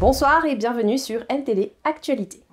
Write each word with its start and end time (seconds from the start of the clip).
Bonsoir 0.00 0.44
et 0.44 0.54
bienvenue 0.54 0.96
sur 0.96 1.24
NTD 1.28 1.72
Actualité. 1.82 2.44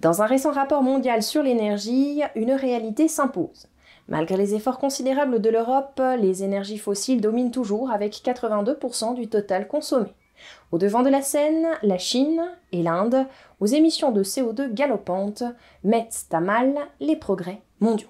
Dans 0.00 0.22
un 0.22 0.26
récent 0.26 0.52
rapport 0.52 0.84
mondial 0.84 1.24
sur 1.24 1.42
l'énergie, 1.42 2.22
une 2.36 2.52
réalité 2.52 3.08
s'impose. 3.08 3.66
Malgré 4.06 4.36
les 4.36 4.54
efforts 4.54 4.78
considérables 4.78 5.40
de 5.40 5.50
l'Europe, 5.50 6.00
les 6.20 6.44
énergies 6.44 6.78
fossiles 6.78 7.20
dominent 7.20 7.50
toujours 7.50 7.90
avec 7.90 8.12
82% 8.12 9.16
du 9.16 9.26
total 9.26 9.66
consommé. 9.66 10.06
Au 10.70 10.78
devant 10.78 11.02
de 11.02 11.08
la 11.08 11.20
scène, 11.20 11.66
la 11.82 11.98
Chine 11.98 12.42
et 12.70 12.84
l'Inde, 12.84 13.26
aux 13.58 13.66
émissions 13.66 14.12
de 14.12 14.22
CO2 14.22 14.72
galopantes, 14.72 15.42
mettent 15.82 16.26
à 16.30 16.38
mal 16.38 16.76
les 17.00 17.16
progrès 17.16 17.60
mondiaux. 17.80 18.06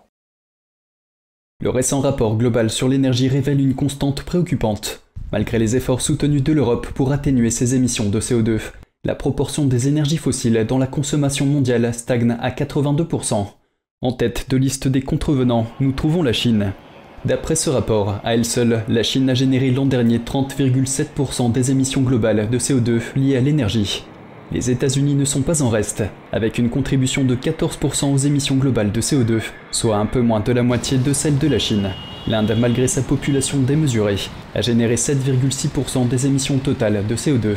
Le 1.63 1.71
récent 1.71 2.01
rapport 2.01 2.37
global 2.37 2.69
sur 2.69 2.87
l'énergie 2.87 3.29
révèle 3.29 3.63
une 3.63 3.75
constante 3.75 4.25
préoccupante. 4.25 5.08
Malgré 5.31 5.59
les 5.59 5.77
efforts 5.77 6.01
soutenus 6.01 6.43
de 6.43 6.53
l'Europe 6.53 6.87
pour 6.95 7.13
atténuer 7.13 7.51
ses 7.51 7.75
émissions 7.75 8.09
de 8.09 8.19
CO2, 8.19 8.61
la 9.05 9.15
proportion 9.15 9.67
des 9.67 9.87
énergies 9.87 10.17
fossiles 10.17 10.65
dans 10.67 10.79
la 10.79 10.87
consommation 10.87 11.45
mondiale 11.45 11.93
stagne 11.93 12.37
à 12.41 12.51
82%. 12.51 13.47
En 14.01 14.13
tête 14.13 14.47
de 14.49 14.57
liste 14.57 14.89
des 14.89 15.03
contrevenants, 15.03 15.67
nous 15.81 15.93
trouvons 15.93 16.23
la 16.23 16.33
Chine. 16.33 16.73
D'après 17.27 17.57
ce 17.57 17.69
rapport, 17.69 18.21
à 18.25 18.35
elle 18.35 18.47
seule, 18.47 18.85
la 18.89 19.03
Chine 19.03 19.29
a 19.29 19.35
généré 19.35 19.71
l'an 19.71 19.85
dernier 19.85 20.19
30,7% 20.19 21.53
des 21.53 21.71
émissions 21.73 22.03
globales 22.03 22.49
de 22.49 22.59
CO2 22.59 23.01
liées 23.17 23.37
à 23.37 23.41
l'énergie. 23.41 24.05
Les 24.51 24.71
États-Unis 24.71 25.15
ne 25.15 25.27
sont 25.27 25.43
pas 25.43 25.63
en 25.63 25.69
reste, 25.69 26.05
avec 26.33 26.57
une 26.57 26.71
contribution 26.71 27.25
de 27.25 27.35
14% 27.35 28.15
aux 28.15 28.17
émissions 28.17 28.57
globales 28.57 28.93
de 28.93 29.01
CO2, 29.03 29.43
soit 29.73 29.97
un 29.97 30.07
peu 30.07 30.23
moins 30.23 30.41
de 30.41 30.53
la 30.53 30.63
moitié 30.63 30.97
de 30.97 31.13
celle 31.13 31.37
de 31.37 31.49
la 31.49 31.59
Chine. 31.59 31.91
L'Inde, 32.29 32.55
malgré 32.61 32.87
sa 32.89 33.01
population 33.01 33.59
démesurée, 33.59 34.19
a 34.55 34.61
généré 34.61 34.97
7,6% 34.97 36.09
des 36.09 36.27
émissions 36.27 36.59
totales 36.59 37.07
de 37.07 37.17
CO2. 37.17 37.57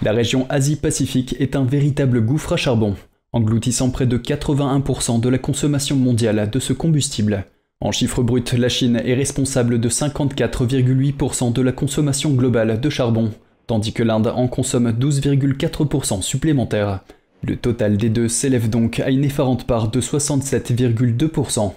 La 0.00 0.12
région 0.12 0.46
Asie-Pacifique 0.48 1.34
est 1.40 1.56
un 1.56 1.64
véritable 1.64 2.24
gouffre 2.24 2.52
à 2.52 2.56
charbon, 2.56 2.94
engloutissant 3.32 3.90
près 3.90 4.06
de 4.06 4.16
81% 4.16 5.18
de 5.18 5.28
la 5.28 5.38
consommation 5.38 5.96
mondiale 5.96 6.48
de 6.48 6.60
ce 6.60 6.72
combustible. 6.72 7.46
En 7.80 7.90
chiffres 7.90 8.22
bruts, 8.22 8.44
la 8.56 8.68
Chine 8.68 9.02
est 9.04 9.14
responsable 9.14 9.80
de 9.80 9.88
54,8% 9.88 11.52
de 11.52 11.62
la 11.62 11.72
consommation 11.72 12.30
globale 12.30 12.80
de 12.80 12.90
charbon, 12.90 13.32
tandis 13.66 13.92
que 13.92 14.04
l'Inde 14.04 14.28
en 14.28 14.46
consomme 14.46 14.92
12,4% 14.92 16.22
supplémentaires. 16.22 17.00
Le 17.42 17.56
total 17.56 17.96
des 17.96 18.08
deux 18.08 18.28
s'élève 18.28 18.70
donc 18.70 19.00
à 19.00 19.10
une 19.10 19.24
effarante 19.24 19.66
part 19.66 19.90
de 19.90 20.00
67,2%. 20.00 21.72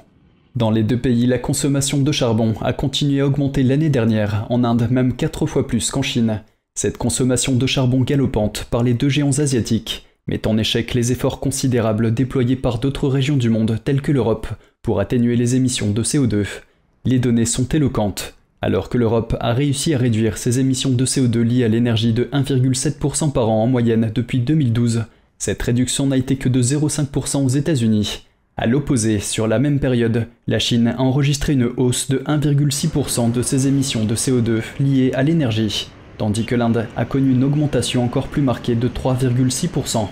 Dans 0.56 0.72
les 0.72 0.84
deux 0.84 0.98
pays, 0.98 1.26
la 1.26 1.38
consommation 1.38 2.02
de 2.02 2.12
charbon 2.14 2.54
a 2.62 2.72
continué 2.72 3.20
à 3.20 3.28
augmenter 3.28 3.62
l'année 3.62 3.90
dernière, 3.90 4.48
en 4.50 4.64
Inde 4.64 4.88
même 4.90 5.14
4 5.14 5.48
fois 5.48 5.68
plus 5.68 5.92
qu'en 5.92 6.02
Chine. 6.02 6.44
Cette 6.76 6.98
consommation 6.98 7.56
de 7.56 7.68
charbon 7.68 8.02
galopante 8.02 8.66
par 8.72 8.82
les 8.82 8.94
deux 8.94 9.10
géants 9.10 9.38
asiatiques 9.40 10.06
met 10.28 10.48
en 10.48 10.58
échec 10.58 10.94
les 10.94 11.12
efforts 11.12 11.42
considérables 11.42 12.14
déployés 12.14 12.56
par 12.56 12.80
d'autres 12.80 13.10
régions 13.10 13.36
du 13.36 13.50
monde 13.50 13.80
telles 13.84 14.02
que 14.02 14.14
l'Europe 14.14 14.48
pour 14.82 15.02
atténuer 15.02 15.36
les 15.36 15.58
émissions 15.58 15.92
de 15.92 16.04
CO2. 16.04 16.46
Les 17.04 17.20
données 17.20 17.46
sont 17.46 17.68
éloquentes. 17.68 18.36
Alors 18.62 18.88
que 18.88 18.98
l'Europe 18.98 19.36
a 19.42 19.54
réussi 19.54 19.94
à 19.94 19.98
réduire 19.98 20.38
ses 20.38 20.60
émissions 20.60 20.92
de 20.92 21.06
CO2 21.06 21.42
liées 21.42 21.66
à 21.66 21.68
l'énergie 21.68 22.14
de 22.14 22.30
1,7% 22.32 23.34
par 23.34 23.50
an 23.50 23.62
en 23.64 23.68
moyenne 23.68 24.10
depuis 24.16 24.40
2012, 24.40 25.04
cette 25.38 25.62
réduction 25.62 26.08
n'a 26.08 26.18
été 26.18 26.38
que 26.38 26.48
de 26.48 26.64
0,5% 26.64 27.44
aux 27.44 27.50
États-Unis. 27.50 28.26
À 28.58 28.68
l'opposé, 28.68 29.20
sur 29.20 29.48
la 29.48 29.60
même 29.60 29.80
période, 29.80 30.28
la 30.48 30.60
Chine 30.60 30.88
a 30.88 31.02
enregistré 31.02 31.54
une 31.54 31.70
hausse 31.78 32.10
de 32.10 32.20
1,6% 32.20 33.32
de 33.32 33.42
ses 33.42 33.68
émissions 33.68 34.06
de 34.06 34.16
CO2 34.16 34.62
liées 34.80 35.12
à 35.14 35.24
l'énergie, 35.24 35.90
tandis 36.18 36.46
que 36.46 36.56
l'Inde 36.56 36.88
a 36.96 37.06
connu 37.06 37.32
une 37.32 37.44
augmentation 37.44 38.04
encore 38.04 38.28
plus 38.28 38.42
marquée 38.42 38.76
de 38.76 38.88
3,6%. 38.88 40.08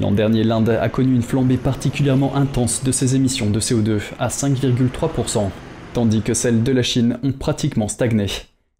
L'an 0.00 0.12
dernier, 0.12 0.44
l'Inde 0.44 0.70
a 0.70 0.88
connu 0.88 1.14
une 1.14 1.22
flambée 1.22 1.56
particulièrement 1.56 2.36
intense 2.36 2.84
de 2.84 2.92
ses 2.92 3.16
émissions 3.16 3.50
de 3.50 3.58
CO2 3.58 4.00
à 4.18 4.28
5,3% 4.28 5.50
tandis 5.92 6.22
que 6.22 6.34
celles 6.34 6.62
de 6.62 6.72
la 6.72 6.82
Chine 6.82 7.18
ont 7.22 7.32
pratiquement 7.32 7.88
stagné. 7.88 8.26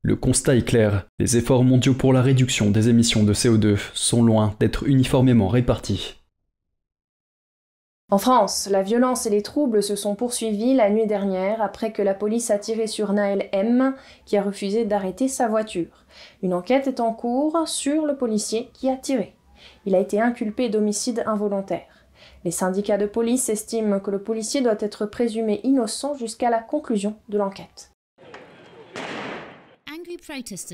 Le 0.02 0.16
constat 0.16 0.56
est 0.56 0.64
clair, 0.64 1.06
les 1.18 1.36
efforts 1.36 1.64
mondiaux 1.64 1.94
pour 1.94 2.12
la 2.12 2.22
réduction 2.22 2.70
des 2.70 2.88
émissions 2.88 3.22
de 3.22 3.34
CO2 3.34 3.76
sont 3.92 4.22
loin 4.22 4.54
d'être 4.60 4.86
uniformément 4.86 5.48
répartis. 5.48 6.19
En 8.12 8.18
France, 8.18 8.68
la 8.68 8.82
violence 8.82 9.26
et 9.26 9.30
les 9.30 9.42
troubles 9.42 9.84
se 9.84 9.94
sont 9.94 10.16
poursuivis 10.16 10.74
la 10.74 10.90
nuit 10.90 11.06
dernière 11.06 11.62
après 11.62 11.92
que 11.92 12.02
la 12.02 12.12
police 12.12 12.50
a 12.50 12.58
tiré 12.58 12.88
sur 12.88 13.12
Naël 13.12 13.48
M, 13.52 13.94
qui 14.26 14.36
a 14.36 14.42
refusé 14.42 14.84
d'arrêter 14.84 15.28
sa 15.28 15.46
voiture. 15.46 16.06
Une 16.42 16.52
enquête 16.52 16.88
est 16.88 16.98
en 16.98 17.12
cours 17.12 17.68
sur 17.68 18.06
le 18.06 18.16
policier 18.16 18.68
qui 18.72 18.90
a 18.90 18.96
tiré. 18.96 19.36
Il 19.86 19.94
a 19.94 20.00
été 20.00 20.20
inculpé 20.20 20.68
d'homicide 20.68 21.22
involontaire. 21.24 22.06
Les 22.44 22.50
syndicats 22.50 22.98
de 22.98 23.06
police 23.06 23.48
estiment 23.48 24.00
que 24.00 24.10
le 24.10 24.20
policier 24.20 24.60
doit 24.60 24.74
être 24.80 25.06
présumé 25.06 25.60
innocent 25.62 26.14
jusqu'à 26.14 26.50
la 26.50 26.58
conclusion 26.58 27.14
de 27.28 27.38
l'enquête. 27.38 27.92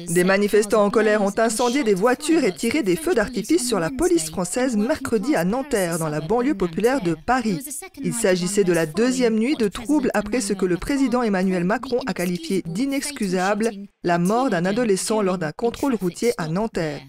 Des 0.08 0.24
manifestants 0.24 0.84
en 0.84 0.90
colère 0.90 1.22
ont 1.22 1.32
incendié 1.38 1.84
des 1.84 1.94
voitures 1.94 2.44
et 2.44 2.54
tiré 2.54 2.82
des 2.82 2.96
feux 2.96 3.14
d'artifice 3.14 3.66
sur 3.66 3.80
la 3.80 3.90
police 3.90 4.30
française 4.30 4.76
mercredi 4.76 5.34
à 5.34 5.44
Nanterre, 5.44 5.98
dans 5.98 6.08
la 6.08 6.20
banlieue 6.20 6.54
populaire 6.54 7.00
de 7.02 7.14
Paris. 7.26 7.60
Il 8.02 8.14
s'agissait 8.14 8.64
de 8.64 8.72
la 8.72 8.86
deuxième 8.86 9.38
nuit 9.38 9.56
de 9.56 9.68
troubles 9.68 10.10
après 10.14 10.40
ce 10.40 10.52
que 10.52 10.66
le 10.66 10.76
président 10.76 11.22
Emmanuel 11.22 11.64
Macron 11.64 12.00
a 12.06 12.14
qualifié 12.14 12.62
d'inexcusable, 12.66 13.70
la 14.02 14.18
mort 14.18 14.50
d'un 14.50 14.64
adolescent 14.64 15.22
lors 15.22 15.38
d'un 15.38 15.52
contrôle 15.52 15.94
routier 15.94 16.32
à 16.38 16.48
Nanterre. 16.48 17.00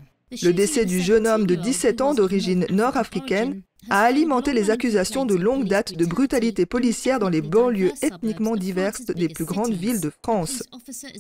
Le 0.44 0.52
décès 0.52 0.86
du 0.86 1.00
jeune 1.00 1.26
homme 1.26 1.48
de 1.48 1.56
17 1.56 2.02
ans 2.02 2.14
d'origine 2.14 2.66
nord-africaine 2.70 3.62
a 3.90 4.02
alimenté 4.02 4.54
les 4.54 4.70
accusations 4.70 5.26
de 5.26 5.36
longue 5.36 5.66
date 5.68 5.94
de 5.94 6.06
brutalité 6.06 6.66
policière 6.66 7.20
dans 7.20 7.30
les 7.30 7.42
banlieues 7.42 7.92
ethniquement 8.02 8.56
diverses 8.56 9.06
des 9.06 9.30
plus 9.30 9.46
grandes 9.46 9.74
villes 9.74 10.02
de 10.02 10.12
France. 10.24 10.64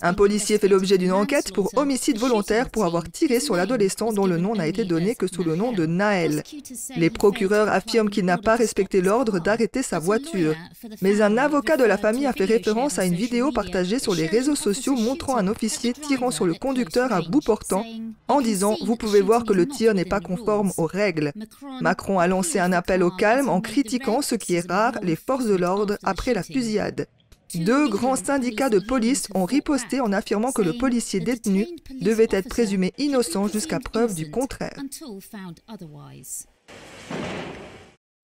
Un 0.01 0.13
policier 0.13 0.57
fait 0.57 0.68
l'objet 0.68 0.97
d'une 0.97 1.13
enquête 1.13 1.53
pour 1.53 1.69
homicide 1.78 2.18
volontaire 2.18 2.69
pour 2.69 2.84
avoir 2.84 3.09
tiré 3.09 3.40
sur 3.40 3.56
l'adolescent 3.56 4.12
dont 4.12 4.25
le 4.25 4.38
nom 4.38 4.56
n'a 4.56 4.68
été 4.68 4.84
donné 4.84 5.16
que 5.16 5.28
sous 5.28 5.44
le 5.44 5.56
nom 5.56 5.72
de 5.72 5.85
Naël. 5.85 6.44
Les 6.97 7.09
procureurs 7.09 7.69
affirment 7.69 8.09
qu'il 8.09 8.25
n'a 8.25 8.38
pas 8.38 8.56
respecté 8.56 9.01
l'ordre 9.01 9.39
d'arrêter 9.39 9.81
sa 9.81 10.00
voiture. 10.00 10.56
Mais 11.01 11.22
un 11.22 11.38
avocat 11.38 11.78
de 11.78 11.85
la 11.85 11.97
famille 11.97 12.25
a 12.25 12.34
fait 12.34 12.45
référence 12.45 13.00
à 13.00 13.06
une 13.06 13.16
vidéo 13.16 13.51
partagée 13.51 14.00
sur 14.00 14.13
les 14.13 14.28
réseaux 14.28 14.56
sociaux 14.56 14.95
montrant 14.95 15.38
un 15.38 15.47
officier 15.47 15.94
tirant 15.94 16.31
sur 16.31 16.45
le 16.45 16.53
conducteur 16.53 17.13
à 17.13 17.22
bout 17.22 17.41
portant 17.41 17.85
en 18.28 18.41
disant 18.41 18.75
«Vous 18.85 18.97
pouvez 18.97 19.22
voir 19.22 19.45
que 19.45 19.53
le 19.53 19.68
tir 19.68 19.94
n'est 19.94 20.06
pas 20.06 20.19
conforme 20.19 20.72
aux 20.78 20.85
règles». 20.85 21.31
Macron 21.81 22.19
a 22.19 22.28
lancé 22.28 22.47
un 22.56 22.72
appel 22.72 23.03
au 23.03 23.12
calme 23.12 23.50
en 23.50 23.62
critiquant, 23.62 24.22
ce 24.22 24.35
qui 24.35 24.56
est 24.56 24.69
rare, 24.69 24.94
les 25.03 25.16
forces 25.16 25.46
de 25.46 25.56
l'ordre 25.56 25.97
après 26.03 26.34
la 26.34 26.44
fusillade. 26.44 27.08
Deux 27.56 27.88
grands 27.88 28.16
syndicats 28.16 28.69
de 28.69 28.80
police 28.80 29.28
ont 29.34 29.46
riposté 29.46 30.02
en 30.02 30.12
affirmant 30.12 30.52
que 30.52 30.62
le 30.62 30.74
policier 30.74 31.19
détenu 31.19 31.66
devait 32.02 32.28
être 32.31 32.50
présumé 32.50 32.94
innocent 32.97 33.47
jusqu'à 33.47 33.80
preuve 33.80 34.16
du 34.16 34.30
contraire. 34.31 34.75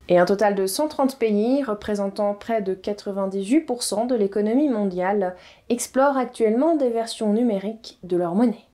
Et 0.10 0.20
un 0.20 0.26
total 0.26 0.56
de 0.56 0.68
130 0.68 1.18
pays, 1.18 1.64
représentant 1.64 2.34
près 2.34 2.62
de 2.62 2.76
98% 2.76 4.08
de 4.08 4.16
l'économie 4.16 4.68
mondiale, 4.68 5.36
explorent 5.70 6.18
actuellement 6.18 6.76
des 6.76 6.90
versions 6.90 7.32
numériques 7.32 8.00
de 8.04 8.18
leur 8.18 8.36
monnaie. 8.36 8.68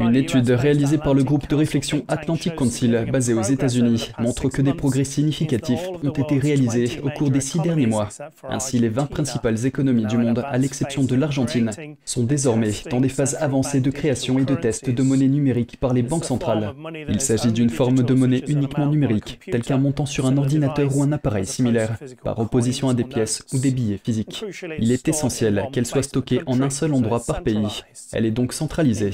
Une 0.00 0.16
étude 0.16 0.50
réalisée 0.50 0.98
par 0.98 1.14
le 1.14 1.24
groupe 1.24 1.48
de 1.48 1.54
réflexion 1.54 2.04
Atlantic 2.08 2.54
Council, 2.54 3.06
basé 3.10 3.34
aux 3.34 3.42
États-Unis, 3.42 4.10
montre 4.18 4.48
que 4.48 4.62
des 4.62 4.74
progrès 4.74 5.04
significatifs 5.04 5.88
ont 6.02 6.10
été 6.10 6.38
réalisés 6.38 7.00
au 7.02 7.10
cours 7.10 7.30
des 7.30 7.40
six 7.40 7.60
derniers 7.60 7.86
mois. 7.86 8.08
Ainsi, 8.48 8.78
les 8.78 8.88
20 8.88 9.06
principales 9.06 9.66
économies 9.66 10.06
du 10.06 10.18
monde, 10.18 10.44
à 10.46 10.58
l'exception 10.58 11.04
de 11.04 11.14
l'Argentine, 11.14 11.70
sont 12.04 12.24
désormais 12.24 12.72
dans 12.90 13.00
des 13.00 13.08
phases 13.08 13.36
avancées 13.40 13.80
de 13.80 13.90
création 13.90 14.38
et 14.38 14.44
de 14.44 14.54
test 14.54 14.90
de 14.90 15.02
monnaie 15.02 15.28
numérique 15.28 15.78
par 15.78 15.92
les 15.92 16.02
banques 16.02 16.24
centrales. 16.24 16.74
Il 17.08 17.20
s'agit 17.20 17.52
d'une 17.52 17.70
forme 17.70 18.02
de 18.02 18.14
monnaie 18.14 18.42
uniquement 18.48 18.86
numérique, 18.86 19.40
telle 19.50 19.62
qu'un 19.62 19.78
montant 19.78 20.06
sur 20.06 20.26
un 20.26 20.36
ordinateur 20.36 20.96
ou 20.96 21.02
un 21.02 21.12
appareil 21.12 21.46
similaire, 21.46 21.98
par 22.22 22.38
opposition 22.38 22.88
à 22.88 22.94
des 22.94 23.04
pièces 23.04 23.44
ou 23.52 23.58
des 23.58 23.70
billets 23.70 24.00
physiques. 24.02 24.44
Il 24.78 24.92
est 24.92 25.08
essentiel 25.08 25.68
qu'elle 25.72 25.86
soit 25.86 26.02
stockée 26.02 26.42
en 26.46 26.60
un 26.60 26.70
seul 26.70 26.94
endroit 26.94 27.22
par 27.24 27.42
pays. 27.42 27.82
Elle 28.12 28.26
est 28.26 28.30
donc 28.30 28.52
centralisée. 28.52 29.12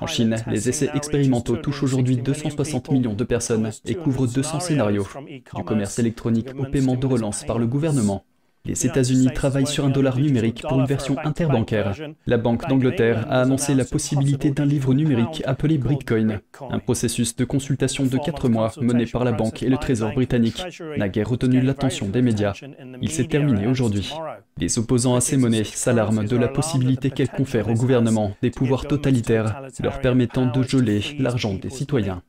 En 0.00 0.06
Chine, 0.06 0.36
les 0.46 0.68
essais 0.68 0.90
expérimentaux 0.94 1.56
touchent 1.56 1.82
aujourd'hui 1.82 2.16
260 2.16 2.90
millions 2.90 3.14
de 3.14 3.24
personnes 3.24 3.70
et 3.84 3.94
couvrent 3.94 4.26
200 4.26 4.60
scénarios, 4.60 5.06
du 5.54 5.64
commerce 5.64 5.98
électronique 5.98 6.48
au 6.58 6.64
paiement 6.64 6.96
de 6.96 7.06
relance 7.06 7.44
par 7.44 7.58
le 7.58 7.66
gouvernement. 7.66 8.24
Les 8.64 8.86
États-Unis 8.86 9.28
travaillent 9.34 9.66
sur 9.66 9.84
un 9.84 9.90
dollar 9.90 10.16
numérique 10.16 10.62
pour 10.62 10.78
une 10.78 10.86
version 10.86 11.16
interbancaire. 11.24 11.96
La 12.26 12.38
Banque 12.38 12.68
d'Angleterre 12.68 13.26
a 13.28 13.40
annoncé 13.40 13.74
la 13.74 13.84
possibilité 13.84 14.52
d'un 14.52 14.64
livre 14.64 14.94
numérique 14.94 15.42
appelé 15.46 15.78
Bitcoin, 15.78 16.40
un 16.70 16.78
processus 16.78 17.34
de 17.34 17.44
consultation 17.44 18.06
de 18.06 18.16
4 18.18 18.48
mois 18.48 18.70
mené 18.80 19.06
par 19.06 19.24
la 19.24 19.32
banque 19.32 19.64
et 19.64 19.68
le 19.68 19.78
Trésor 19.78 20.12
britannique 20.12 20.62
n'a 20.96 21.08
guère 21.08 21.28
retenu 21.28 21.60
l'attention 21.60 22.08
des 22.08 22.22
médias. 22.22 22.54
Il 23.00 23.10
s'est 23.10 23.26
terminé 23.26 23.66
aujourd'hui. 23.66 24.12
Les 24.58 24.78
opposants 24.78 25.16
à 25.16 25.20
ces 25.20 25.36
monnaies 25.36 25.64
s'alarment 25.64 26.24
de 26.24 26.36
la 26.36 26.48
possibilité 26.48 27.10
qu'elles 27.10 27.30
confèrent 27.30 27.68
au 27.68 27.74
gouvernement 27.74 28.36
des 28.42 28.50
pouvoirs 28.50 28.86
totalitaires 28.86 29.60
leur 29.82 30.00
permettant 30.00 30.46
de 30.46 30.62
geler 30.62 31.02
l'argent 31.18 31.54
des 31.54 31.70
citoyens. 31.70 32.22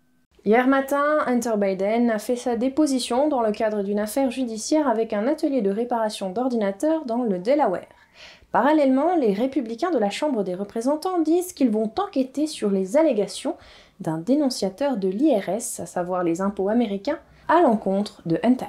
Hier 0.45 0.67
matin, 0.67 1.19
Hunter 1.25 1.53
Biden 1.57 2.09
a 2.09 2.19
fait 2.19 2.35
sa 2.35 2.57
déposition 2.57 3.29
dans 3.29 3.41
le 3.41 3.53
cadre 3.53 3.81
d'une 3.81 3.99
affaire 3.99 4.29
judiciaire 4.29 4.89
avec 4.89 5.13
un 5.13 5.25
atelier 5.25 5.61
de 5.61 5.69
réparation 5.69 6.31
d'ordinateurs 6.31 7.05
dans 7.05 7.23
le 7.23 7.39
Delaware. 7.39 7.87
Parallèlement, 8.51 9.15
les 9.15 9.31
républicains 9.31 9.91
de 9.91 9.97
la 9.97 10.09
Chambre 10.09 10.43
des 10.43 10.53
représentants 10.53 11.21
disent 11.21 11.53
qu'ils 11.53 11.69
vont 11.69 11.89
enquêter 11.97 12.45
sur 12.45 12.69
les 12.69 12.97
allégations 12.97 13.55
d'un 14.01 14.17
dénonciateur 14.17 14.97
de 14.97 15.07
l'IRS, 15.07 15.79
à 15.79 15.85
savoir 15.85 16.25
les 16.25 16.41
impôts 16.41 16.67
américains, 16.67 17.19
à 17.47 17.61
l'encontre 17.61 18.21
de 18.25 18.37
Hunter. 18.43 18.65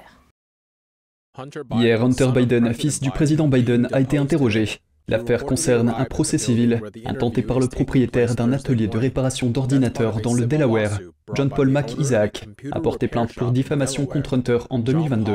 Hier, 1.73 2.05
Hunter 2.05 2.29
Biden, 2.33 2.73
fils 2.73 3.01
du 3.01 3.11
président 3.11 3.49
Biden, 3.49 3.89
a 3.93 4.01
été 4.01 4.17
interrogé. 4.17 4.79
L'affaire 5.09 5.45
concerne 5.45 5.93
un 5.99 6.05
procès 6.05 6.39
civil 6.39 6.81
intenté 7.05 7.43
par 7.43 7.61
le 7.61 7.67
propriétaire 7.67 8.35
d'un 8.37 8.53
atelier 8.53 8.87
de 8.87 8.97
réparation 8.97 9.51
d'ordinateurs 9.51 10.21
dans 10.23 10.33
le 10.33 10.47
Delaware, 10.47 11.01
John 11.33 11.49
Paul 11.49 11.69
Mac 11.69 11.97
Isaac, 11.99 12.47
a 12.71 12.81
porté 12.81 13.09
plainte 13.09 13.35
pour 13.35 13.51
diffamation 13.51 14.05
contre 14.05 14.35
Hunter 14.35 14.59
en 14.69 14.79
2022. 14.79 15.33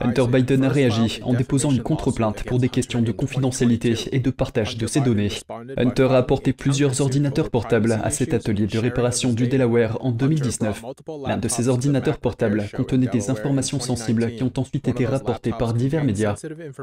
Hunter 0.00 0.24
Biden 0.26 0.64
a 0.64 0.68
réagi 0.68 1.20
en 1.22 1.32
déposant 1.32 1.70
une 1.70 1.82
contre-plainte 1.82 2.42
pour 2.42 2.58
des 2.58 2.68
questions 2.68 3.02
de 3.02 3.12
confidentialité 3.12 3.94
et 4.10 4.18
de 4.18 4.30
partage 4.30 4.76
de 4.76 4.86
ses 4.88 5.00
données. 5.00 5.30
Hunter 5.76 6.08
a 6.10 6.16
apporté 6.16 6.52
plusieurs 6.52 7.00
ordinateurs 7.00 7.50
portables 7.50 8.00
à 8.02 8.10
cet 8.10 8.34
atelier 8.34 8.66
de 8.66 8.78
réparation 8.78 9.32
du 9.32 9.46
Delaware 9.46 9.96
en 10.00 10.10
2019. 10.10 10.82
L'un 11.28 11.36
de 11.36 11.48
ces 11.48 11.68
ordinateurs 11.68 12.18
portables 12.18 12.64
contenait 12.76 13.06
des 13.06 13.30
informations 13.30 13.78
sensibles 13.78 14.34
qui 14.34 14.42
ont 14.42 14.52
ensuite 14.56 14.88
été 14.88 15.06
rapportées 15.06 15.52
par 15.56 15.72
divers 15.72 16.04
médias. 16.04 16.34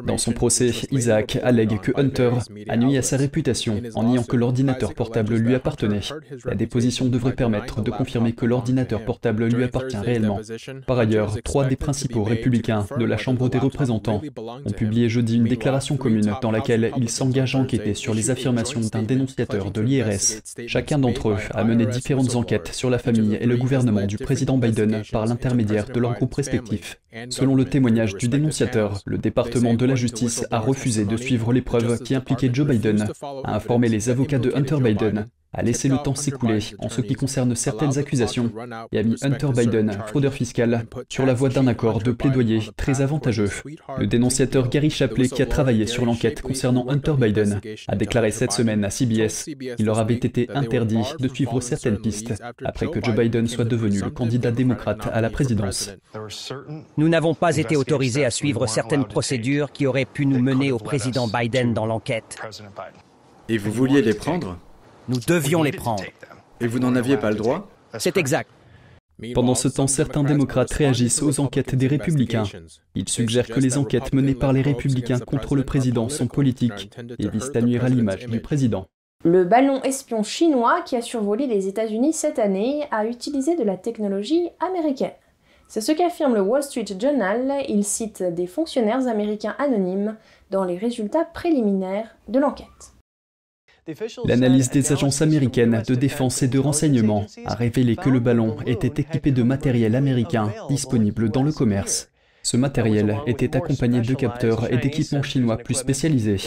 Dans 0.07 0.18
son 0.18 0.31
procès, 0.31 0.72
Isaac 0.92 1.38
allègue 1.44 1.81
que 1.81 1.92
Hunter 1.96 2.31
a 2.69 2.78
nuit 2.78 2.98
à 2.98 3.02
sa 3.02 3.18
réputation 3.18 3.81
en 3.96 4.04
niant 4.04 4.24
que 4.24 4.38
l'ordinateur 4.38 4.94
portable 4.94 5.36
lui 5.36 5.56
appartenait. 5.56 6.02
La 6.46 6.56
déposition 6.56 7.06
devrait 7.06 7.36
permettre 7.36 7.81
de 7.81 7.92
confirmer 7.92 8.31
que 8.31 8.44
l'ordinateur 8.45 9.03
portable 9.03 9.45
lui 9.47 9.63
appartient 9.63 9.97
réellement. 9.97 10.39
Par 10.88 11.00
ailleurs, 11.00 11.42
trois 11.44 11.65
des 11.65 11.75
principaux 11.75 12.24
républicains 12.24 12.86
de 12.97 13.06
la 13.06 13.18
Chambre 13.18 13.50
des 13.50 13.57
représentants 13.57 14.21
ont 14.65 14.71
publié 14.71 15.09
jeudi 15.09 15.36
une 15.38 15.45
déclaration 15.45 15.97
commune 15.97 16.33
dans 16.42 16.51
laquelle 16.51 16.92
ils 16.97 17.09
s'engagent 17.09 17.56
à 17.56 17.59
enquêter 17.59 17.94
sur 17.94 18.13
les 18.13 18.30
affirmations 18.30 18.81
d'un 18.81 19.03
dénonciateur 19.03 19.71
de 19.71 19.81
l'IRS. 19.81 20.42
Chacun 20.68 21.00
d'entre 21.00 21.30
eux 21.30 21.38
a 21.51 21.63
mené 21.63 21.86
différentes 21.86 22.36
enquêtes 22.36 22.74
sur 22.74 22.89
la 22.89 22.97
famille 22.97 23.38
et 23.39 23.45
le 23.45 23.57
gouvernement 23.57 24.06
du 24.06 24.18
président 24.18 24.57
Biden 24.57 25.03
par 25.12 25.25
l'intermédiaire 25.25 25.86
de 25.86 26.00
leurs 26.00 26.13
groupes 26.13 26.33
respectifs. 26.33 27.00
Selon 27.30 27.56
le 27.56 27.65
témoignage 27.65 28.15
du 28.15 28.27
dénonciateur, 28.27 29.01
le 29.06 29.18
département 29.18 29.74
de 29.74 29.86
la 29.86 29.95
justice 29.95 30.45
a 30.51 30.59
refusé 30.59 31.06
de 31.06 31.18
suivre 31.18 31.53
les 31.53 31.62
preuves 31.62 32.00
qui 32.00 32.15
impliquaient 32.15 32.50
Joe 32.51 32.68
Biden, 32.68 33.07
a 33.44 33.56
informé 33.56 33.89
les 33.89 34.09
avocats 34.09 34.39
de 34.39 34.51
Hunter 34.53 34.77
Biden 34.81 35.27
a 35.56 35.63
laissé 35.63 35.88
le 35.88 35.98
temps 35.98 36.16
s'écouler 36.16 36.60
en 36.80 36.90
ce 36.90 37.02
qui 37.02 37.16
concerne 37.16 37.56
certaines 37.56 37.98
accusations 37.98 38.52
et 38.92 39.00
a 39.00 39.04
mis 39.04 39.16
Hunter 39.22 39.50
Biden, 39.56 39.98
fraudeur 40.07 40.34
fiscal, 40.34 40.86
sur 41.10 41.25
la 41.25 41.34
voie 41.34 41.50
d'un 41.50 41.68
accord 41.68 42.00
de 42.00 42.12
plaidoyer 42.12 42.60
très 42.75 43.02
avantageux. 43.02 43.50
Le 43.98 44.06
dénonciateur 44.06 44.69
Gary 44.69 44.90
Shapley, 44.90 45.30
qui 45.30 45.42
a 45.42 45.46
travaillé 45.46 45.88
sur 45.88 46.06
l'enquête 46.06 46.42
concernant 46.42 46.88
Hunter 46.90 47.13
Biden, 47.18 47.62
a 47.88 47.96
déclaré 47.96 48.31
cette 48.31 48.52
semaine 48.52 48.84
à 48.84 48.90
CBS 48.90 49.46
qu'il 49.78 49.86
leur 49.86 50.00
avait 50.00 50.16
été 50.16 50.50
interdit 50.54 51.04
de 51.19 51.28
suivre 51.28 51.62
certaines 51.62 52.00
pistes 52.00 52.34
après 52.63 52.88
que 52.88 53.04
Joe 53.04 53.16
Biden 53.16 53.48
soit 53.48 53.66
devenu 53.66 54.02
le 54.02 54.10
candidat 54.10 54.52
démocrate 54.52 55.07
à 55.12 55.22
la 55.22 55.30
présidence. 55.30 55.92
Nous 56.98 57.10
n'avons 57.10 57.34
pas 57.34 57.57
été 57.57 57.75
autorisés 57.78 58.25
à 58.25 58.31
suivre 58.31 58.68
certaines 58.68 59.06
procédures 59.06 59.72
qui 59.72 59.88
auraient 59.88 60.06
pu 60.06 60.25
nous 60.25 60.42
mener 60.42 60.72
au 60.72 60.78
président 60.78 61.28
Biden 61.28 61.74
dans 61.74 61.86
l'enquête. 61.86 62.38
Et 63.48 63.57
vous 63.57 63.72
vouliez 63.72 64.02
les 64.02 64.13
prendre? 64.13 64.57
Nous 65.07 65.19
devions 65.19 65.63
les 65.63 65.72
prendre. 65.72 66.04
Et 66.60 66.68
vous 66.68 66.80
n'en 66.80 66.96
aviez 66.96 67.18
pas 67.18 67.30
le 67.30 67.36
droit 67.36 67.68
C'est 67.98 68.18
exact. 68.18 68.50
Pendant 69.34 69.56
ce 69.56 69.68
temps, 69.68 69.88
certains 69.88 70.24
démocrates 70.24 70.72
réagissent 70.74 71.22
aux 71.22 71.40
enquêtes 71.40 71.75
des 71.75 71.88
républicains. 71.88 72.44
Ils 72.96 73.07
suggèrent 73.07 73.48
que 73.48 73.60
les 73.60 73.78
enquêtes 73.78 74.13
menées 74.13 74.36
par 74.36 74.52
les 74.52 74.62
républicains 74.62 75.19
contre 75.19 75.56
le 75.56 75.63
président 75.63 76.10
sont 76.10 76.28
politiques 76.28 76.90
et 77.18 77.30
visent 77.30 77.52
à 77.56 77.62
nuire 77.62 77.86
à 77.86 77.90
l'image 77.90 78.25
du 78.25 78.42
président. 78.42 78.86
Le 79.24 79.44
ballon 79.44 79.81
espion 79.81 80.22
chinois 80.22 80.81
qui 80.81 80.96
a 80.96 81.02
survolé 81.02 81.48
les 81.48 81.68
États-Unis 81.68 82.13
cette 82.13 82.38
année 82.38 82.84
a 82.92 83.06
utilisé 83.06 83.56
de 83.56 83.63
la 83.63 83.78
technologie 83.78 84.50
américaine. 84.60 85.13
C'est 85.68 85.81
ce 85.81 85.92
qu'affirme 85.92 86.36
le 86.36 86.42
Wall 86.42 86.62
Street 86.62 86.86
Journal. 87.00 87.63
Il 87.68 87.84
cite 87.84 88.22
des 88.22 88.46
fonctionnaires 88.46 89.07
américains 89.07 89.56
anonymes 89.57 90.16
dans 90.52 90.63
les 90.63 90.78
résultats 90.78 91.25
préliminaires 91.25 92.16
de 92.28 92.38
l'enquête. 92.38 92.94
L'analyse 94.25 94.71
des 94.71 94.91
agences 94.91 95.21
américaines 95.21 95.83
de 95.87 95.95
défense 95.95 96.41
et 96.41 96.47
de 96.47 96.57
renseignement 96.57 97.25
a 97.45 97.53
révélé 97.53 97.95
que 97.95 98.09
le 98.09 98.19
ballon 98.19 98.57
était 98.65 99.01
équipé 99.01 99.31
de 99.31 99.43
matériel 99.43 99.95
américain 99.95 100.51
disponible 100.69 101.29
dans 101.29 101.43
le 101.43 101.51
commerce. 101.51 102.09
Ce 102.41 102.57
matériel 102.57 103.17
était 103.25 103.55
accompagné 103.55 104.01
de 104.01 104.13
capteurs 104.13 104.71
et 104.71 104.77
d'équipements 104.77 105.23
chinois 105.23 105.57
plus 105.57 105.73
spécialisés. 105.73 106.37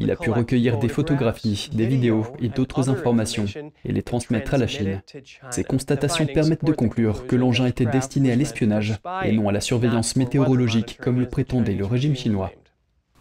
Il 0.00 0.10
a 0.10 0.16
pu 0.16 0.30
recueillir 0.30 0.78
des 0.78 0.88
photographies, 0.88 1.70
des 1.72 1.86
vidéos 1.86 2.26
et 2.40 2.48
d'autres 2.48 2.90
informations 2.90 3.46
et 3.84 3.92
les 3.92 4.02
transmettre 4.02 4.52
à 4.52 4.58
la 4.58 4.66
Chine. 4.66 5.02
Ces 5.50 5.64
constatations 5.64 6.26
permettent 6.26 6.64
de 6.64 6.72
conclure 6.72 7.26
que 7.26 7.36
l'engin 7.36 7.66
était 7.66 7.86
destiné 7.86 8.32
à 8.32 8.36
l'espionnage 8.36 8.98
et 9.24 9.32
non 9.32 9.48
à 9.48 9.52
la 9.52 9.62
surveillance 9.62 10.16
météorologique 10.16 10.98
comme 11.02 11.20
le 11.20 11.28
prétendait 11.28 11.74
le 11.74 11.86
régime 11.86 12.16
chinois. 12.16 12.52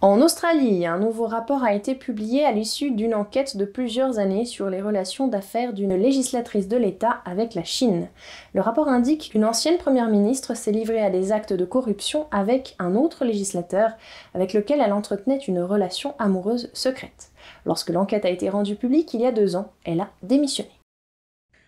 En 0.06 0.22
Australie, 0.22 0.86
un 0.86 1.00
nouveau 1.00 1.25
rapport 1.25 1.63
a 1.63 1.74
été 1.74 1.96
publié 1.96 2.46
à 2.46 2.52
l'issue 2.52 2.92
d'une 2.92 3.16
enquête 3.16 3.57
de 3.57 3.66
plusieurs 3.66 4.19
années 4.19 4.46
sur 4.46 4.69
les 4.69 4.80
relations 4.80 5.28
d'affaires 5.28 5.74
d'une 5.74 5.96
législatrice 5.96 6.68
de 6.68 6.78
l'État 6.78 7.24
avec 7.25 7.56
la 7.56 7.63
Chine. 7.63 8.07
Le 8.54 8.62
rapport 8.62 8.88
indique 8.88 9.31
qu'une 9.31 9.44
ancienne 9.44 9.80
première 9.80 10.10
ministre 10.10 10.56
s'est 10.56 10.72
livrée 10.72 11.02
à 11.02 11.10
des 11.10 11.31
actes 11.31 11.54
de 11.54 11.66
corruption 11.66 12.28
avec 12.30 12.75
un 12.78 12.94
autre 12.94 13.25
législateur 13.25 13.94
avec 14.36 14.54
lequel 14.54 14.80
elle 14.80 14.94
entretenait 14.94 15.40
une 15.40 15.63
relation 15.63 16.13
amoureuse 16.19 16.69
secrète. 16.74 17.31
Lorsque 17.66 17.90
l'enquête 17.90 18.25
a 18.25 18.30
été 18.30 18.48
rendue 18.48 18.75
publique 18.75 19.12
il 19.16 19.22
y 19.22 19.25
a 19.25 19.31
deux 19.31 19.56
ans, 19.56 19.72
elle 19.86 20.01
a 20.01 20.10
démissionné. 20.22 20.75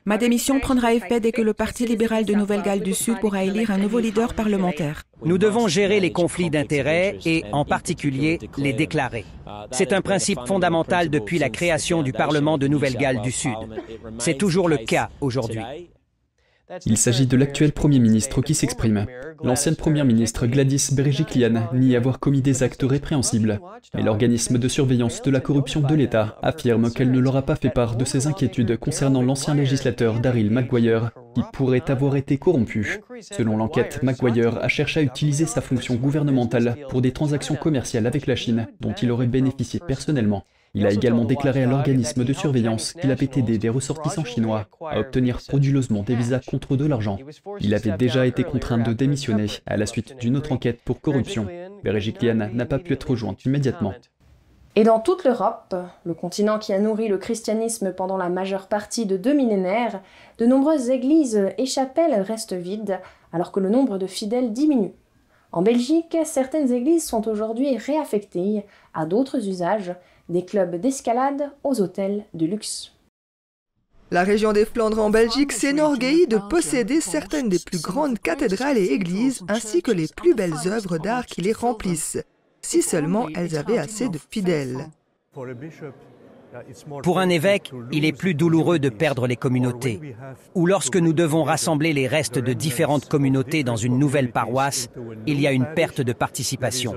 Ma 0.07 0.18
démission 0.18 0.62
prendra 0.62 0.94
effet 0.94 1.19
dès 1.19 1.33
que 1.33 1.42
le 1.42 1.54
Parti 1.54 1.86
libéral 1.86 2.24
de 2.24 2.33
Nouvelle-Galles 2.33 2.80
du 2.80 2.94
Sud 2.94 3.19
pourra 3.19 3.44
élire 3.44 3.71
un 3.71 3.77
nouveau 3.77 4.00
leader 4.00 4.33
parlementaire. 4.33 5.04
Nous 5.25 5.38
devons 5.38 5.68
gérer 5.68 6.00
les 6.00 6.13
conflits 6.13 6.50
d'intérêts 6.50 7.18
et, 7.25 7.44
en 7.51 7.65
particulier, 7.65 8.39
les 8.57 8.71
déclarer. 8.71 9.25
C'est 9.71 9.92
un 9.92 10.00
principe 10.00 10.39
fondamental 10.48 11.09
depuis 11.09 11.39
la 11.39 11.50
création 11.50 12.04
du 12.04 12.13
Parlement 12.13 12.57
de 12.57 12.69
Nouvelle-Galles 12.69 13.21
du 13.21 13.33
Sud. 13.33 13.52
C'est 14.18 14.37
toujours 14.37 14.69
le 14.69 14.78
cas 14.78 15.09
aujourd'hui. 15.19 15.59
Il 16.86 16.97
s'agit 16.97 17.28
de 17.28 17.38
l'actuel 17.38 17.71
Premier 17.71 18.00
ministre 18.00 18.42
qui 18.42 18.54
s'exprime. 18.54 19.06
L'ancienne 19.42 19.78
Première 19.78 20.04
ministre 20.04 20.47
Gladys 20.47 20.90
Berejiklian 20.92 21.69
nie 21.74 21.95
avoir 21.95 22.19
commis 22.19 22.42
des 22.42 22.62
actes 22.62 22.83
répréhensibles, 22.83 23.62
mais 23.94 24.04
l'organisme 24.04 24.57
de 24.57 24.68
surveillance 24.68 25.21
de 25.21 25.31
la 25.31 25.40
corruption 25.40 25.80
de 25.80 25.95
l'État 25.95 26.38
affirme 26.42 26.92
qu'elle 26.92 27.12
ne 27.12 27.19
leur 27.19 27.38
a 27.38 27.44
pas 27.44 27.56
fait 27.56 27.69
part 27.69 27.95
de 27.95 28.04
ses 28.04 28.28
inquiétudes 28.28 28.78
concernant 28.78 29.21
l'ancien 29.21 29.54
législateur 29.56 30.19
Daryl 30.19 30.52
Maguire, 30.52 31.12
qui 31.36 31.42
pourrait 31.54 31.90
avoir 31.90 32.18
été 32.18 32.38
corrompu. 32.38 33.00
Selon 33.21 33.56
l'enquête, 33.56 34.04
Maguire 34.04 34.57
a 34.62 34.68
cherché 34.68 35.00
à 35.00 35.04
utiliser 35.04 35.45
sa 35.45 35.62
fonction 35.62 35.95
gouvernementale 35.95 36.76
pour 36.90 37.02
des 37.02 37.14
transactions 37.14 37.56
commerciales 37.56 38.07
avec 38.07 38.28
la 38.28 38.36
Chine, 38.36 38.68
dont 38.81 38.94
il 38.94 39.12
aurait 39.12 39.28
bénéficié 39.28 39.80
personnellement. 39.80 40.44
Il 40.78 40.86
a 40.86 40.92
également 40.92 41.26
déclaré 41.26 41.64
à 41.64 41.66
l'organisme 41.66 42.24
de 42.24 42.34
surveillance 42.34 42.94
qu'il 42.94 43.10
avait 43.10 43.30
aidé 43.36 43.57
des 43.57 43.68
ressortissants 43.68 44.24
chinois 44.24 44.68
à 44.80 45.00
obtenir 45.00 45.42
frauduleusement 45.42 46.04
des 46.04 46.14
visas 46.14 46.40
contre 46.40 46.78
de 46.78 46.86
l'argent. 46.86 47.18
Il 47.62 47.74
avait 47.74 47.98
déjà 47.98 48.28
été 48.28 48.44
contraint 48.44 48.78
de 48.78 48.94
démissionner 48.94 49.48
à 49.66 49.76
la 49.76 49.88
suite 49.88 50.16
d'une 50.19 50.38
autre 50.38 50.52
enquête 50.52 50.80
pour 50.86 51.02
corruption. 51.02 51.48
Berejiklian 51.84 52.52
n'a 52.54 52.66
pas 52.68 52.78
pu 52.78 52.94
être 52.94 53.10
rejointe 53.10 53.44
immédiatement. 53.44 53.96
Et 54.76 54.84
dans 54.84 55.00
toute 55.00 55.24
l'Europe, 55.24 55.74
le 56.04 56.14
continent 56.14 56.60
qui 56.60 56.74
a 56.74 56.80
nourri 56.80 57.07
le 57.07 57.18
christianisme 57.18 57.92
pendant 57.94 58.18
la 58.18 58.30
majeure 58.30 58.68
partie 58.68 59.07
de 59.07 59.18
deux 59.18 59.34
millénaires, 59.34 60.02
de 60.38 60.46
nombreuses 60.46 60.92
églises 60.92 61.50
et 61.57 61.66
chapelles 61.66 62.22
restent 62.22 62.54
vides 62.54 63.00
alors 63.34 63.52
que 63.52 63.60
le 63.60 63.69
nombre 63.69 63.98
de 63.98 64.06
fidèles 64.06 64.54
diminue. 64.54 64.94
En 65.52 65.64
Belgique, 65.64 66.16
certaines 66.26 66.72
églises 66.72 67.07
sont 67.07 67.28
aujourd'hui 67.28 67.78
réaffectées 67.78 68.66
à 68.94 69.07
d'autres 69.07 69.48
usages 69.48 69.96
des 70.30 70.46
clubs 70.46 70.76
d'escalade 70.76 71.52
aux 71.64 71.81
hôtels 71.81 72.26
de 72.34 72.46
luxe. 72.46 72.94
La 74.10 74.24
région 74.24 74.54
des 74.54 74.66
Flandres 74.66 75.00
en 75.00 75.10
Belgique 75.10 75.52
s'énorgueillit 75.52 76.28
de 76.28 76.38
posséder 76.50 77.02
certaines 77.02 77.50
des 77.50 77.60
plus 77.60 77.81
grandes 77.81 78.19
cathédrales 78.19 78.78
et 78.78 78.94
églises 78.94 79.44
ainsi 79.50 79.81
que 79.81 79.92
les 79.92 80.07
plus 80.07 80.34
belles 80.34 80.68
œuvres 80.68 80.98
d'art 80.98 81.26
qui 81.26 81.42
les 81.42 81.52
remplissent, 81.52 82.24
si 82.62 82.81
seulement 82.81 83.28
elles 83.36 83.57
avaient 83.57 83.78
assez 83.78 84.07
de 84.07 84.18
fidèles. 84.18 84.88
Pour 87.04 87.19
un 87.19 87.30
évêque, 87.30 87.71
il 87.92 88.06
est 88.06 88.14
plus 88.14 88.33
douloureux 88.33 88.80
de 88.80 88.90
perdre 88.90 89.28
les 89.28 89.35
communautés. 89.35 90.16
Ou 90.56 90.66
lorsque 90.66 90.97
nous 90.97 91.14
devons 91.14 91.44
rassembler 91.44 91.94
les 91.94 92.07
restes 92.07 92.40
de 92.40 92.54
différentes 92.54 93.07
communautés 93.07 93.64
dans 93.64 93.76
une 93.76 93.99
nouvelle 93.99 94.31
paroisse, 94.31 94.90
il 95.26 95.40
y 95.40 95.47
a 95.47 95.52
une 95.52 95.68
perte 95.76 96.02
de 96.02 96.14
participation. 96.14 96.94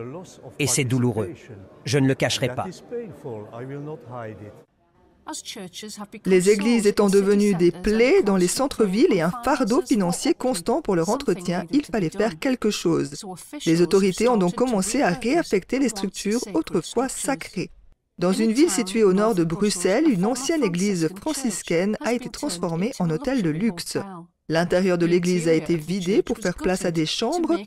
Et 0.58 0.66
c'est 0.66 0.84
douloureux. 0.84 1.30
Je 1.84 1.98
ne 1.98 2.06
le 2.08 2.14
cacherai 2.14 2.54
pas. 2.54 2.66
Les 6.26 6.50
églises 6.50 6.86
étant 6.86 7.08
devenues 7.08 7.54
des 7.54 7.70
plaies 7.70 8.22
dans 8.22 8.36
les 8.36 8.48
centres-villes 8.48 9.12
et 9.12 9.20
un 9.20 9.32
fardeau 9.44 9.82
financier 9.82 10.34
constant 10.34 10.82
pour 10.82 10.96
leur 10.96 11.08
entretien, 11.08 11.66
il 11.70 11.84
fallait 11.84 12.10
faire 12.10 12.38
quelque 12.38 12.70
chose. 12.70 13.24
Les 13.66 13.80
autorités 13.80 14.28
ont 14.28 14.36
donc 14.36 14.54
commencé 14.54 15.02
à 15.02 15.10
réaffecter 15.10 15.78
les 15.78 15.88
structures 15.88 16.40
autrefois 16.54 17.08
sacrées. 17.08 17.70
Dans 18.20 18.32
une 18.34 18.52
ville 18.52 18.68
située 18.68 19.02
au 19.02 19.14
nord 19.14 19.34
de 19.34 19.44
Bruxelles, 19.44 20.04
une 20.06 20.26
ancienne 20.26 20.62
église 20.62 21.08
franciscaine 21.16 21.96
a 22.04 22.12
été 22.12 22.28
transformée 22.28 22.92
en 22.98 23.08
hôtel 23.08 23.42
de 23.42 23.48
luxe. 23.48 23.96
L'intérieur 24.50 24.98
de 24.98 25.06
l'église 25.06 25.48
a 25.48 25.54
été 25.54 25.74
vidé 25.74 26.22
pour 26.22 26.36
faire 26.36 26.56
place 26.56 26.84
à 26.84 26.90
des 26.90 27.06
chambres 27.06 27.58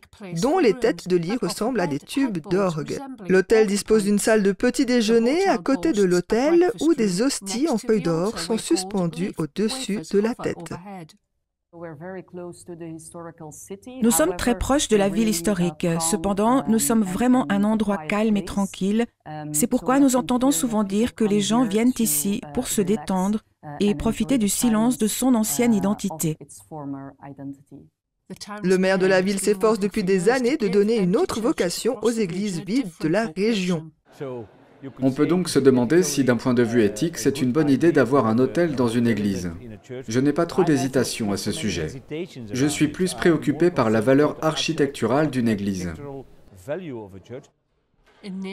dont 0.43 0.59
les 0.59 0.75
têtes 0.75 1.07
de 1.07 1.15
lit 1.17 1.37
ressemblent 1.41 1.79
à 1.79 1.87
des 1.87 1.97
tubes 1.97 2.37
d'orgue. 2.51 2.99
L'hôtel 3.27 3.65
dispose 3.65 4.03
d'une 4.03 4.19
salle 4.19 4.43
de 4.43 4.51
petit 4.51 4.85
déjeuner 4.85 5.43
à 5.47 5.57
côté 5.57 5.91
de 5.91 6.03
l'hôtel 6.03 6.71
où 6.81 6.93
des 6.93 7.23
hosties 7.23 7.67
en 7.67 7.79
feuilles 7.79 8.03
d'or 8.03 8.37
sont 8.37 8.59
suspendues 8.59 9.33
au-dessus 9.39 10.01
de 10.11 10.19
la 10.19 10.35
tête. 10.35 10.73
Nous 14.01 14.11
sommes 14.11 14.35
très 14.37 14.57
proches 14.57 14.87
de 14.89 14.95
la 14.95 15.09
ville 15.09 15.27
historique. 15.27 15.87
Cependant, 15.99 16.63
nous 16.67 16.79
sommes 16.79 17.03
vraiment 17.03 17.45
un 17.51 17.63
endroit 17.63 17.97
calme 17.97 18.37
et 18.37 18.45
tranquille. 18.45 19.05
C'est 19.53 19.67
pourquoi 19.67 19.99
nous 19.99 20.15
entendons 20.15 20.51
souvent 20.51 20.83
dire 20.83 21.15
que 21.15 21.23
les 21.23 21.41
gens 21.41 21.63
viennent 21.63 21.93
ici 21.97 22.41
pour 22.53 22.67
se 22.67 22.81
détendre 22.81 23.39
et 23.79 23.95
profiter 23.95 24.37
du 24.37 24.49
silence 24.49 24.97
de 24.97 25.07
son 25.07 25.33
ancienne 25.33 25.73
identité. 25.73 26.37
Le 28.63 28.77
maire 28.77 28.99
de 28.99 29.05
la 29.05 29.21
ville 29.21 29.39
s'efforce 29.39 29.79
depuis 29.79 30.03
des 30.03 30.29
années 30.29 30.57
de 30.57 30.67
donner 30.67 30.97
une 30.97 31.15
autre 31.15 31.41
vocation 31.41 31.97
aux 32.03 32.11
églises 32.11 32.61
vides 32.63 32.91
de 33.01 33.07
la 33.07 33.27
région. 33.35 33.91
On 35.01 35.11
peut 35.11 35.25
donc 35.25 35.49
se 35.49 35.59
demander 35.59 36.03
si 36.03 36.23
d'un 36.23 36.35
point 36.35 36.53
de 36.53 36.63
vue 36.63 36.83
éthique, 36.83 37.17
c'est 37.17 37.41
une 37.41 37.51
bonne 37.51 37.69
idée 37.69 37.91
d'avoir 37.91 38.27
un 38.27 38.39
hôtel 38.39 38.75
dans 38.75 38.87
une 38.87 39.07
église. 39.07 39.51
Je 40.07 40.19
n'ai 40.19 40.33
pas 40.33 40.45
trop 40.45 40.63
d'hésitation 40.63 41.31
à 41.31 41.37
ce 41.37 41.51
sujet. 41.51 41.87
Je 42.51 42.65
suis 42.65 42.87
plus 42.87 43.13
préoccupé 43.13 43.71
par 43.71 43.89
la 43.89 44.01
valeur 44.01 44.37
architecturale 44.41 45.29
d'une 45.29 45.47
église. 45.47 45.93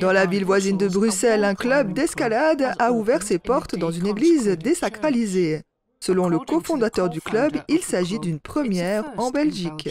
Dans 0.01 0.13
la 0.13 0.27
ville 0.27 0.45
voisine 0.45 0.77
de 0.77 0.89
Bruxelles, 0.89 1.45
un 1.45 1.55
club 1.55 1.93
d'escalade 1.93 2.75
a 2.79 2.93
ouvert 2.93 3.23
ses 3.23 3.39
portes 3.39 3.77
dans 3.77 3.91
une 3.91 4.07
église 4.07 4.49
désacralisée. 4.49 5.63
Selon 6.01 6.29
le 6.29 6.39
cofondateur 6.39 7.09
du 7.09 7.21
club, 7.21 7.53
il 7.69 7.81
s'agit 7.81 8.19
d'une 8.19 8.41
première 8.41 9.05
en 9.17 9.31
Belgique. 9.31 9.91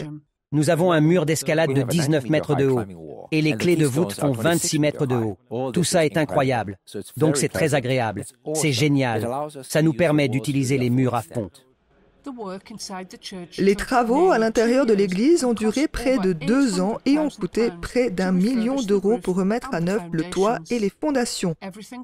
Nous 0.52 0.68
avons 0.68 0.90
un 0.90 1.00
mur 1.00 1.26
d'escalade 1.26 1.72
de 1.72 1.82
19 1.82 2.28
mètres 2.28 2.56
de 2.56 2.66
haut 2.66 2.82
et 3.30 3.40
les 3.40 3.56
clés 3.56 3.76
de 3.76 3.86
voûte 3.86 4.12
font 4.12 4.32
26 4.32 4.80
mètres 4.80 5.06
de 5.06 5.14
haut. 5.14 5.70
Tout 5.70 5.84
ça 5.84 6.04
est 6.04 6.16
incroyable. 6.16 6.76
Donc 7.16 7.36
c'est 7.36 7.48
très 7.48 7.76
agréable. 7.76 8.24
C'est 8.54 8.72
génial. 8.72 9.28
Ça 9.62 9.80
nous 9.80 9.92
permet 9.92 10.28
d'utiliser 10.28 10.76
les 10.76 10.90
murs 10.90 11.14
à 11.14 11.22
fond. 11.22 11.50
Les 13.58 13.76
travaux 13.76 14.32
à 14.32 14.38
l'intérieur 14.38 14.86
de 14.86 14.92
l'église 14.92 15.44
ont 15.44 15.54
duré 15.54 15.86
près 15.86 16.18
de 16.18 16.32
deux 16.32 16.80
ans 16.80 16.98
et 17.06 17.16
ont 17.18 17.30
coûté 17.30 17.70
près 17.80 18.10
d'un 18.10 18.32
million 18.32 18.82
d'euros 18.82 19.18
pour 19.18 19.36
remettre 19.36 19.72
à 19.72 19.80
neuf 19.80 20.02
le 20.10 20.24
toit 20.24 20.58
et 20.68 20.80
les 20.80 20.90
fondations. 20.90 21.54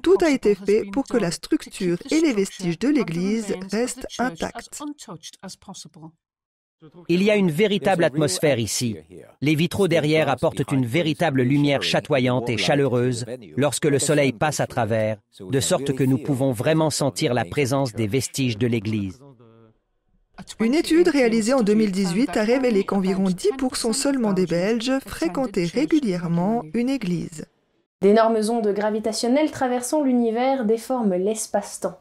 Tout 0.01 0.17
a 0.21 0.29
été 0.29 0.55
fait 0.55 0.85
pour 0.85 1.03
que 1.03 1.17
la 1.17 1.31
structure 1.31 1.97
et 2.09 2.21
les 2.21 2.33
vestiges 2.33 2.79
de 2.79 2.87
l'église 2.87 3.53
restent 3.71 4.07
intacts. 4.17 4.81
Il 7.09 7.23
y 7.23 7.31
a 7.31 7.35
une 7.35 7.49
véritable 7.49 8.03
atmosphère 8.03 8.59
ici. 8.59 8.97
Les 9.41 9.55
vitraux 9.55 9.87
derrière 9.87 10.29
apportent 10.29 10.71
une 10.71 10.85
véritable 10.85 11.41
lumière 11.41 11.81
chatoyante 11.81 12.49
et 12.49 12.57
chaleureuse 12.57 13.25
lorsque 13.55 13.85
le 13.85 13.99
soleil 13.99 14.31
passe 14.31 14.59
à 14.59 14.67
travers, 14.67 15.17
de 15.39 15.59
sorte 15.59 15.93
que 15.93 16.03
nous 16.03 16.19
pouvons 16.19 16.51
vraiment 16.51 16.89
sentir 16.89 17.33
la 17.33 17.45
présence 17.45 17.93
des 17.93 18.07
vestiges 18.07 18.57
de 18.57 18.67
l'église. 18.67 19.19
Une 20.59 20.75
étude 20.75 21.07
réalisée 21.07 21.55
en 21.55 21.63
2018 21.63 22.37
a 22.37 22.43
révélé 22.43 22.83
qu'environ 22.83 23.25
10% 23.25 23.93
seulement 23.93 24.33
des 24.33 24.45
Belges 24.45 24.99
fréquentaient 25.05 25.65
régulièrement 25.65 26.63
une 26.75 26.89
église. 26.89 27.45
D'énormes 28.03 28.41
ondes 28.49 28.71
gravitationnelles 28.71 29.49
traversant 29.49 30.03
l'univers 30.03 30.65
déforment 30.65 31.15
l'espace-temps. 31.15 31.99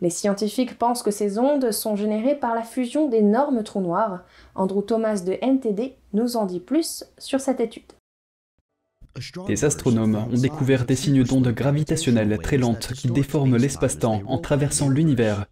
Les 0.00 0.10
scientifiques 0.10 0.78
pensent 0.78 1.02
que 1.02 1.10
ces 1.10 1.38
ondes 1.38 1.72
sont 1.72 1.96
générées 1.96 2.34
par 2.34 2.54
la 2.54 2.62
fusion 2.62 3.08
d'énormes 3.08 3.62
trous 3.62 3.80
noirs. 3.80 4.24
Andrew 4.54 4.82
Thomas 4.82 5.20
de 5.20 5.38
NTD 5.40 5.94
nous 6.12 6.36
en 6.36 6.46
dit 6.46 6.60
plus 6.60 7.04
sur 7.18 7.40
cette 7.40 7.60
étude. 7.60 7.92
Les 9.48 9.64
astronomes 9.64 10.26
ont 10.30 10.38
découvert 10.38 10.84
des 10.84 10.96
signes 10.96 11.24
d'ondes 11.24 11.48
gravitationnelles 11.48 12.38
très 12.42 12.58
lentes 12.58 12.92
qui 12.92 13.08
déforment 13.08 13.56
l'espace-temps 13.56 14.20
en 14.26 14.38
traversant 14.38 14.90
l'univers 14.90 15.46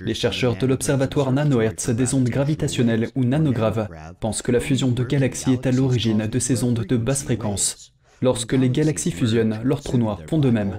les 0.00 0.14
chercheurs 0.14 0.56
de 0.56 0.66
l'Observatoire 0.66 1.30
nanohertz 1.30 1.90
des 1.90 2.14
ondes 2.14 2.28
gravitationnelles 2.28 3.10
ou 3.14 3.24
nanograves 3.24 3.88
pensent 4.18 4.42
que 4.42 4.50
la 4.50 4.58
fusion 4.58 4.88
de 4.88 5.04
galaxies 5.04 5.52
est 5.52 5.66
à 5.66 5.70
l'origine 5.70 6.26
de 6.26 6.38
ces 6.40 6.64
ondes 6.64 6.84
de 6.84 6.96
basse 6.96 7.22
fréquence. 7.22 7.92
Lorsque 8.20 8.54
les 8.54 8.70
galaxies 8.70 9.12
fusionnent, 9.12 9.60
leurs 9.62 9.82
trous 9.82 9.98
noirs 9.98 10.22
font 10.28 10.38
de 10.38 10.50
même. 10.50 10.76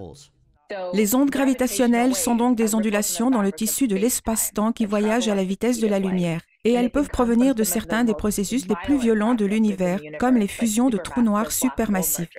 Les 0.94 1.16
ondes 1.16 1.30
gravitationnelles 1.30 2.16
sont 2.16 2.36
donc 2.36 2.58
des 2.58 2.74
ondulations 2.74 3.30
dans 3.30 3.42
le 3.42 3.52
tissu 3.52 3.88
de 3.88 3.96
l'espace-temps 3.96 4.72
qui 4.72 4.86
voyagent 4.86 5.28
à 5.28 5.36
la 5.36 5.44
vitesse 5.44 5.80
de 5.80 5.88
la 5.88 6.00
lumière, 6.00 6.42
et 6.64 6.74
elles 6.74 6.90
peuvent 6.90 7.10
provenir 7.10 7.54
de 7.54 7.64
certains 7.64 8.04
des 8.04 8.14
processus 8.14 8.68
les 8.68 8.76
plus 8.84 8.98
violents 8.98 9.36
de 9.36 9.46
l'univers, 9.46 10.00
comme 10.20 10.38
les 10.38 10.48
fusions 10.48 10.90
de 10.90 10.98
trous 10.98 11.22
noirs 11.22 11.52
supermassifs. 11.52 12.30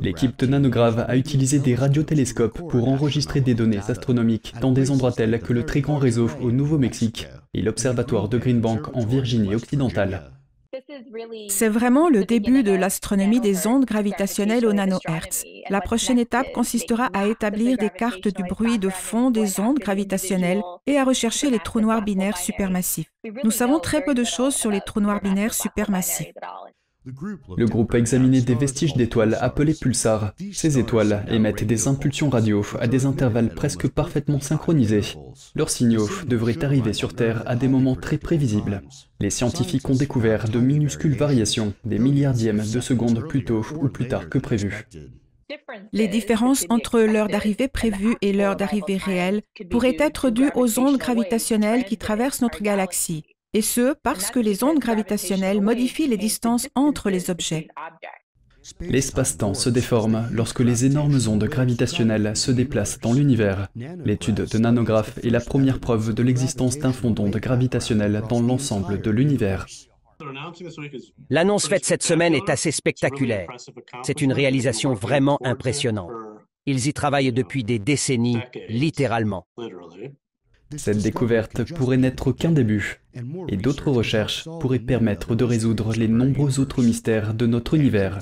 L'équipe 0.00 0.38
de 0.38 0.46
Nanograve 0.46 1.04
a 1.08 1.16
utilisé 1.16 1.58
des 1.58 1.74
radiotélescopes 1.74 2.68
pour 2.70 2.88
enregistrer 2.88 3.40
des 3.40 3.54
données 3.54 3.80
astronomiques 3.88 4.54
dans 4.60 4.70
des 4.70 4.90
endroits 4.92 5.12
tels 5.12 5.40
que 5.40 5.52
le 5.52 5.66
très 5.66 5.80
grand 5.80 5.98
réseau 5.98 6.30
au 6.40 6.52
Nouveau-Mexique 6.52 7.26
et 7.54 7.62
l'observatoire 7.62 8.28
de 8.28 8.38
Greenbank 8.38 8.96
en 8.96 9.04
Virginie 9.04 9.56
occidentale. 9.56 10.30
C'est 11.48 11.68
vraiment 11.68 12.10
le 12.10 12.24
début 12.24 12.62
de 12.62 12.72
l'astronomie 12.72 13.40
des 13.40 13.66
ondes 13.66 13.86
gravitationnelles 13.86 14.66
au 14.66 14.72
nanohertz. 14.72 15.44
La 15.70 15.80
prochaine 15.80 16.18
étape 16.18 16.52
consistera 16.52 17.08
à 17.14 17.26
établir 17.26 17.78
des 17.78 17.88
cartes 17.88 18.28
du 18.28 18.42
bruit 18.42 18.78
de 18.78 18.90
fond 18.90 19.30
des 19.30 19.60
ondes 19.60 19.78
gravitationnelles 19.78 20.62
et 20.86 20.98
à 20.98 21.04
rechercher 21.04 21.50
les 21.50 21.58
trous 21.58 21.80
noirs 21.80 22.02
binaires 22.02 22.36
supermassifs. 22.36 23.10
Nous 23.44 23.50
savons 23.50 23.78
très 23.78 24.04
peu 24.04 24.14
de 24.14 24.24
choses 24.24 24.54
sur 24.54 24.70
les 24.70 24.80
trous 24.80 25.00
noirs 25.00 25.22
binaires 25.22 25.54
supermassifs. 25.54 26.32
Le 27.56 27.66
groupe 27.66 27.94
a 27.94 27.98
examiné 27.98 28.40
des 28.40 28.54
vestiges 28.54 28.94
d'étoiles 28.94 29.38
appelées 29.40 29.74
pulsars. 29.74 30.32
Ces 30.52 30.78
étoiles 30.78 31.24
émettent 31.28 31.64
des 31.64 31.88
impulsions 31.88 32.28
radio 32.28 32.64
à 32.80 32.86
des 32.86 33.06
intervalles 33.06 33.54
presque 33.54 33.88
parfaitement 33.88 34.40
synchronisés. 34.40 35.16
Leurs 35.54 35.70
signaux 35.70 36.08
devraient 36.26 36.64
arriver 36.64 36.92
sur 36.92 37.14
Terre 37.14 37.42
à 37.46 37.56
des 37.56 37.68
moments 37.68 37.96
très 37.96 38.18
prévisibles. 38.18 38.82
Les 39.20 39.30
scientifiques 39.30 39.88
ont 39.88 39.94
découvert 39.94 40.48
de 40.48 40.58
minuscules 40.58 41.16
variations, 41.16 41.72
des 41.84 41.98
milliardièmes 41.98 42.62
de 42.72 42.80
secondes 42.80 43.26
plus 43.26 43.44
tôt 43.44 43.64
ou 43.80 43.88
plus 43.88 44.08
tard 44.08 44.28
que 44.28 44.38
prévu. 44.38 44.86
Les 45.92 46.08
différences 46.08 46.66
entre 46.68 47.00
l'heure 47.00 47.28
d'arrivée 47.28 47.68
prévue 47.68 48.16
et 48.20 48.34
l'heure 48.34 48.56
d'arrivée 48.56 48.98
réelle 48.98 49.40
pourraient 49.70 49.96
être 49.98 50.28
dues 50.28 50.50
aux 50.54 50.78
ondes 50.78 50.98
gravitationnelles 50.98 51.84
qui 51.84 51.96
traversent 51.96 52.42
notre 52.42 52.62
galaxie 52.62 53.24
et 53.54 53.62
ce 53.62 53.94
parce 54.02 54.30
que 54.30 54.40
les 54.40 54.62
ondes 54.62 54.78
gravitationnelles 54.78 55.60
modifient 55.60 56.08
les 56.08 56.16
distances 56.16 56.68
entre 56.74 57.10
les 57.10 57.30
objets. 57.30 57.68
L'espace-temps 58.80 59.54
se 59.54 59.70
déforme 59.70 60.28
lorsque 60.30 60.60
les 60.60 60.84
énormes 60.84 61.18
ondes 61.28 61.44
gravitationnelles 61.44 62.36
se 62.36 62.50
déplacent 62.50 62.98
dans 63.00 63.12
l'univers. 63.12 63.68
L'étude 64.04 64.44
de 64.44 64.58
nanographe 64.58 65.18
est 65.24 65.30
la 65.30 65.40
première 65.40 65.80
preuve 65.80 66.12
de 66.12 66.22
l'existence 66.22 66.78
d'un 66.78 66.92
fond 66.92 67.10
d'ondes 67.10 67.36
gravitationnelles 67.36 68.22
dans 68.28 68.42
l'ensemble 68.42 69.00
de 69.00 69.10
l'univers. 69.10 69.66
L'annonce 71.30 71.68
faite 71.68 71.84
cette 71.84 72.02
semaine 72.02 72.34
est 72.34 72.50
assez 72.50 72.72
spectaculaire. 72.72 73.48
C'est 74.02 74.20
une 74.20 74.32
réalisation 74.32 74.92
vraiment 74.92 75.38
impressionnante. 75.42 76.10
Ils 76.66 76.88
y 76.88 76.92
travaillent 76.92 77.32
depuis 77.32 77.64
des 77.64 77.78
décennies, 77.78 78.40
littéralement. 78.68 79.46
Cette 80.76 80.98
découverte 80.98 81.64
pourrait 81.74 81.96
n'être 81.96 82.32
qu'un 82.32 82.50
début, 82.50 83.00
et 83.48 83.56
d'autres 83.56 83.90
recherches 83.90 84.44
pourraient 84.60 84.78
permettre 84.78 85.34
de 85.34 85.44
résoudre 85.44 85.94
les 85.94 86.08
nombreux 86.08 86.60
autres 86.60 86.82
mystères 86.82 87.34
de 87.34 87.46
notre 87.46 87.74
univers. 87.74 88.18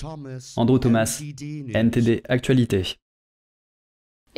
Andrew 0.57 0.79
Thomas, 0.79 1.23
NTD 1.75 2.23
Actualité. 2.29 2.97